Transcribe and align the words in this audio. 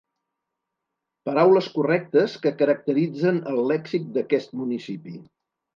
Paraules 1.29 1.67
correctes 1.75 2.35
que 2.47 2.55
caracteritzen 2.63 3.41
el 3.53 3.65
lèxic 3.75 4.13
d'aquest 4.19 4.63
municipi. 4.65 5.21